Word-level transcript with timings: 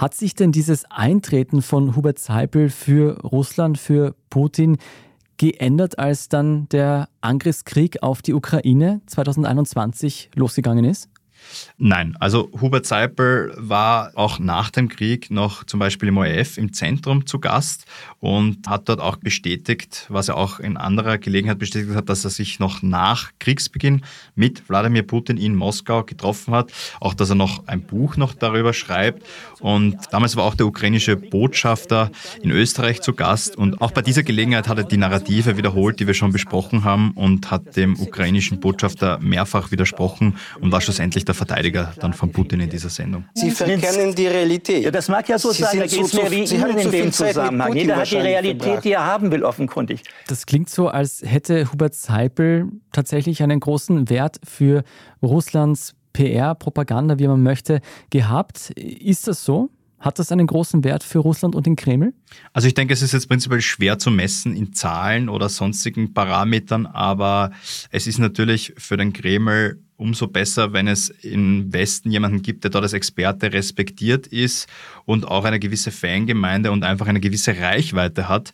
Hat 0.00 0.14
sich 0.14 0.34
denn 0.34 0.50
dieses 0.50 0.90
Eintreten 0.90 1.60
von 1.60 1.94
Hubert 1.94 2.18
Seipel 2.18 2.70
für 2.70 3.20
Russland, 3.20 3.76
für 3.76 4.14
Putin 4.30 4.78
geändert, 5.36 5.98
als 5.98 6.30
dann 6.30 6.70
der 6.70 7.10
Angriffskrieg 7.20 8.02
auf 8.02 8.22
die 8.22 8.32
Ukraine 8.32 9.02
2021 9.06 10.30
losgegangen 10.34 10.86
ist? 10.86 11.10
Nein, 11.78 12.16
also 12.20 12.50
Hubert 12.60 12.86
Seipel 12.86 13.54
war 13.56 14.12
auch 14.14 14.38
nach 14.38 14.70
dem 14.70 14.88
Krieg 14.88 15.30
noch 15.30 15.64
zum 15.64 15.80
Beispiel 15.80 16.10
im 16.10 16.18
ORF 16.18 16.58
im 16.58 16.72
Zentrum 16.72 17.26
zu 17.26 17.38
Gast 17.38 17.86
und 18.18 18.68
hat 18.68 18.88
dort 18.88 19.00
auch 19.00 19.16
bestätigt, 19.16 20.06
was 20.08 20.28
er 20.28 20.36
auch 20.36 20.60
in 20.60 20.76
anderer 20.76 21.18
Gelegenheit 21.18 21.58
bestätigt 21.58 21.94
hat, 21.94 22.08
dass 22.08 22.24
er 22.24 22.30
sich 22.30 22.58
noch 22.58 22.82
nach 22.82 23.30
Kriegsbeginn 23.38 24.02
mit 24.34 24.68
Wladimir 24.68 25.02
Putin 25.02 25.38
in 25.38 25.54
Moskau 25.54 26.04
getroffen 26.04 26.54
hat, 26.54 26.70
auch 27.00 27.14
dass 27.14 27.30
er 27.30 27.36
noch 27.36 27.66
ein 27.66 27.80
Buch 27.82 28.16
noch 28.16 28.34
darüber 28.34 28.74
schreibt. 28.74 29.24
Und 29.60 29.96
damals 30.10 30.36
war 30.36 30.44
auch 30.44 30.54
der 30.54 30.66
ukrainische 30.66 31.16
Botschafter 31.16 32.10
in 32.42 32.50
Österreich 32.50 33.00
zu 33.00 33.14
Gast. 33.14 33.56
Und 33.56 33.80
auch 33.80 33.92
bei 33.92 34.02
dieser 34.02 34.22
Gelegenheit 34.22 34.68
hat 34.68 34.78
er 34.78 34.84
die 34.84 34.96
Narrative 34.96 35.56
wiederholt, 35.56 35.98
die 36.00 36.06
wir 36.06 36.14
schon 36.14 36.32
besprochen 36.32 36.84
haben 36.84 37.12
und 37.12 37.50
hat 37.50 37.76
dem 37.76 37.98
ukrainischen 37.98 38.60
Botschafter 38.60 39.18
mehrfach 39.20 39.70
widersprochen 39.70 40.36
und 40.60 40.72
war 40.72 40.80
schlussendlich 40.80 41.24
der 41.30 41.34
Verteidiger 41.34 41.92
dann 42.00 42.12
von 42.12 42.30
Putin 42.32 42.60
in 42.60 42.68
dieser 42.68 42.88
Sendung. 42.90 43.24
Sie 43.34 43.50
verkennen 43.50 44.14
die 44.14 44.26
Realität. 44.26 44.84
Ja, 44.84 44.90
das 44.90 45.08
mag 45.08 45.28
ja 45.28 45.38
so 45.38 45.52
Sie 45.52 45.62
sein, 45.62 45.78
da 45.80 45.88
sind 45.88 45.98
geht 45.98 46.06
es 46.06 46.12
so- 46.12 46.22
mir 46.22 46.30
wie 46.30 46.46
Sie 46.46 46.56
Ihnen 46.56 46.72
zu 46.72 46.78
in 46.78 46.90
viel 46.90 47.02
dem 47.02 47.12
Zusammenhang. 47.12 47.74
Jeder 47.76 47.96
hat 47.96 48.10
die 48.10 48.16
Realität, 48.16 48.62
verbracht. 48.62 48.84
die 48.84 48.92
er 48.92 49.04
haben 49.06 49.30
will, 49.30 49.42
offenkundig. 49.44 50.02
Das 50.26 50.44
klingt 50.46 50.68
so, 50.68 50.88
als 50.88 51.22
hätte 51.24 51.70
Hubert 51.72 51.94
Seipel 51.94 52.68
tatsächlich 52.92 53.42
einen 53.42 53.60
großen 53.60 54.10
Wert 54.10 54.40
für 54.44 54.82
Russlands 55.22 55.94
PR, 56.12 56.54
Propaganda, 56.56 57.18
wie 57.18 57.28
man 57.28 57.42
möchte, 57.42 57.80
gehabt. 58.10 58.70
Ist 58.70 59.28
das 59.28 59.44
so? 59.44 59.70
Hat 60.00 60.18
das 60.18 60.32
einen 60.32 60.46
großen 60.46 60.82
Wert 60.82 61.04
für 61.04 61.18
Russland 61.18 61.54
und 61.54 61.66
den 61.66 61.76
Kreml? 61.76 62.14
Also 62.54 62.66
ich 62.66 62.72
denke, 62.74 62.94
es 62.94 63.02
ist 63.02 63.12
jetzt 63.12 63.28
prinzipiell 63.28 63.60
schwer 63.60 63.98
zu 63.98 64.10
messen 64.10 64.56
in 64.56 64.72
Zahlen 64.72 65.28
oder 65.28 65.50
sonstigen 65.50 66.14
Parametern, 66.14 66.86
aber 66.86 67.50
es 67.90 68.06
ist 68.06 68.18
natürlich 68.18 68.72
für 68.78 68.96
den 68.96 69.12
Kreml 69.12 69.78
umso 70.00 70.26
besser, 70.26 70.72
wenn 70.72 70.88
es 70.88 71.10
im 71.10 71.72
Westen 71.72 72.10
jemanden 72.10 72.42
gibt, 72.42 72.64
der 72.64 72.70
dort 72.70 72.84
als 72.84 72.94
Experte 72.94 73.52
respektiert 73.52 74.26
ist 74.26 74.66
und 75.04 75.28
auch 75.28 75.44
eine 75.44 75.60
gewisse 75.60 75.90
Fangemeinde 75.90 76.72
und 76.72 76.84
einfach 76.84 77.06
eine 77.06 77.20
gewisse 77.20 77.56
Reichweite 77.56 78.28
hat, 78.28 78.52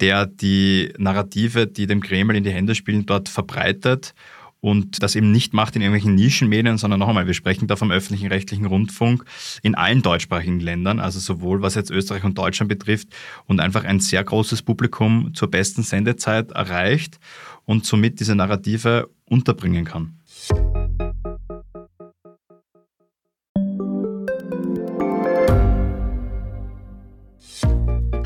der 0.00 0.26
die 0.26 0.92
Narrative, 0.98 1.66
die 1.66 1.86
dem 1.86 2.00
Kreml 2.00 2.36
in 2.36 2.44
die 2.44 2.50
Hände 2.50 2.74
spielen, 2.74 3.06
dort 3.06 3.28
verbreitet 3.28 4.14
und 4.60 5.02
das 5.02 5.14
eben 5.14 5.30
nicht 5.30 5.54
macht 5.54 5.76
in 5.76 5.82
irgendwelchen 5.82 6.16
Nischenmedien, 6.16 6.78
sondern 6.78 6.98
noch 6.98 7.08
einmal, 7.08 7.28
wir 7.28 7.34
sprechen 7.34 7.68
da 7.68 7.76
vom 7.76 7.92
öffentlichen 7.92 8.26
rechtlichen 8.26 8.66
Rundfunk 8.66 9.24
in 9.62 9.76
allen 9.76 10.02
deutschsprachigen 10.02 10.58
Ländern, 10.58 10.98
also 10.98 11.20
sowohl 11.20 11.62
was 11.62 11.76
jetzt 11.76 11.92
Österreich 11.92 12.24
und 12.24 12.36
Deutschland 12.36 12.68
betrifft 12.68 13.08
und 13.46 13.60
einfach 13.60 13.84
ein 13.84 14.00
sehr 14.00 14.24
großes 14.24 14.62
Publikum 14.62 15.32
zur 15.34 15.48
besten 15.48 15.84
Sendezeit 15.84 16.50
erreicht 16.50 17.20
und 17.66 17.86
somit 17.86 18.18
diese 18.18 18.34
Narrative 18.34 19.08
unterbringen 19.26 19.84
kann. 19.84 20.18